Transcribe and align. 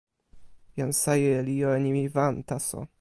jan 0.79 0.91
Saje 1.01 1.31
li 1.47 1.55
jo 1.61 1.69
e 1.77 1.79
nimi 1.85 2.03
wan 2.15 2.35
taso. 2.47 2.79